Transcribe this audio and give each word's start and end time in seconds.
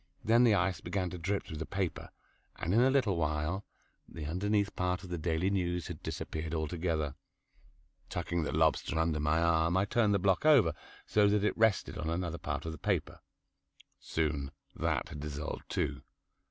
Then 0.23 0.43
the 0.43 0.55
ice 0.55 0.81
began 0.81 1.11
to 1.11 1.19
drip 1.19 1.43
through 1.43 1.57
the 1.57 1.65
paper, 1.67 2.09
and 2.55 2.73
in 2.73 2.79
a 2.81 2.89
little 2.89 3.17
while, 3.17 3.63
the 4.09 4.25
underneath 4.25 4.75
part 4.75 5.03
of 5.03 5.11
"The 5.11 5.19
Daily 5.19 5.51
News" 5.51 5.85
had 5.89 6.01
disappeared 6.01 6.55
altogether. 6.55 7.13
Tucking 8.09 8.41
the 8.41 8.51
lobster 8.51 8.97
under 8.97 9.19
my 9.19 9.39
arm 9.43 9.77
I 9.77 9.85
turned 9.85 10.15
the 10.15 10.17
block 10.17 10.43
over, 10.43 10.73
so 11.05 11.27
that 11.27 11.43
it 11.43 11.55
rested 11.55 11.99
on 11.99 12.09
another 12.09 12.39
part 12.39 12.65
of 12.65 12.71
the 12.71 12.79
paper. 12.79 13.19
Soon 13.99 14.49
that 14.75 15.09
had 15.09 15.19
dissolved 15.19 15.69
too. 15.69 16.01